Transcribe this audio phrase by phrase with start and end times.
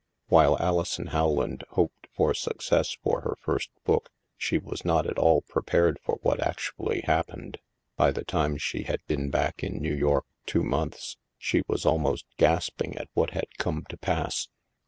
[0.29, 5.43] While Alison Howland hoped for success for her first book, she was not at all
[5.43, 7.59] prepared for what ac tually happened.
[7.97, 12.25] By the time she had been back in New York two months, she was almost
[12.37, 14.47] gasping at what had come to pass.